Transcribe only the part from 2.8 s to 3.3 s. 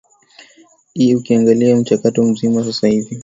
hivi